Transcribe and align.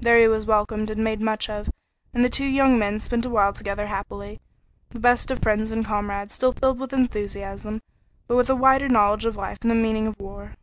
There 0.00 0.18
he 0.18 0.26
was 0.26 0.46
welcomed 0.46 0.90
and 0.90 1.04
made 1.04 1.20
much 1.20 1.48
of, 1.48 1.70
and 2.12 2.24
the 2.24 2.28
two 2.28 2.44
young 2.44 2.76
men 2.76 2.98
spent 2.98 3.24
a 3.24 3.30
while 3.30 3.52
together 3.52 3.86
happily, 3.86 4.40
the 4.90 4.98
best 4.98 5.30
of 5.30 5.38
friends 5.38 5.70
and 5.70 5.84
comrades, 5.84 6.34
still 6.34 6.50
filled 6.50 6.80
with 6.80 6.92
enthusiasm, 6.92 7.80
but 8.26 8.34
with 8.34 8.50
a 8.50 8.56
wider 8.56 8.88
knowledge 8.88 9.26
of 9.26 9.36
life 9.36 9.58
and 9.62 9.70
the 9.70 9.76
meaning 9.76 10.08
of 10.08 10.18
war. 10.18 10.56